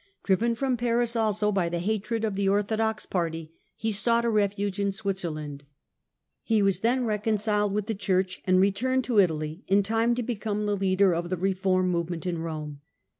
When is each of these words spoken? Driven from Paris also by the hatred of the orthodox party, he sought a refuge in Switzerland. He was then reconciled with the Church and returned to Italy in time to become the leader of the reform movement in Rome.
Driven 0.23 0.55
from 0.55 0.77
Paris 0.77 1.15
also 1.15 1.51
by 1.51 1.69
the 1.69 1.77
hatred 1.77 2.25
of 2.25 2.33
the 2.35 2.49
orthodox 2.49 3.05
party, 3.05 3.51
he 3.75 3.91
sought 3.91 4.25
a 4.25 4.31
refuge 4.31 4.79
in 4.79 4.91
Switzerland. 4.91 5.63
He 6.41 6.63
was 6.63 6.79
then 6.79 7.05
reconciled 7.05 7.71
with 7.71 7.85
the 7.85 7.93
Church 7.93 8.41
and 8.45 8.59
returned 8.59 9.03
to 9.03 9.19
Italy 9.19 9.63
in 9.67 9.83
time 9.83 10.15
to 10.15 10.23
become 10.23 10.65
the 10.65 10.75
leader 10.75 11.13
of 11.13 11.29
the 11.29 11.37
reform 11.37 11.89
movement 11.89 12.25
in 12.25 12.39
Rome. 12.39 12.81